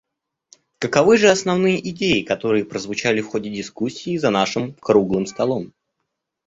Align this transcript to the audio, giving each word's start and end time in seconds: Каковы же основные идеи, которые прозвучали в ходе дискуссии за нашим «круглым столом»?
Каковы 0.79 1.19
же 1.19 1.29
основные 1.29 1.87
идеи, 1.91 2.23
которые 2.23 2.65
прозвучали 2.65 3.21
в 3.21 3.27
ходе 3.27 3.51
дискуссии 3.51 4.17
за 4.17 4.31
нашим 4.31 4.73
«круглым 4.73 5.27
столом»? 5.27 5.73